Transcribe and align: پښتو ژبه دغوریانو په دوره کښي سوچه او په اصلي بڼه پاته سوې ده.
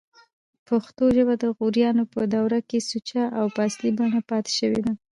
پښتو 0.67 1.03
ژبه 1.17 1.35
دغوریانو 1.45 2.03
په 2.13 2.21
دوره 2.35 2.59
کښي 2.69 2.79
سوچه 2.89 3.23
او 3.39 3.45
په 3.55 3.59
اصلي 3.67 3.91
بڼه 3.97 4.19
پاته 4.29 4.51
سوې 4.59 4.79
ده. 4.85 4.91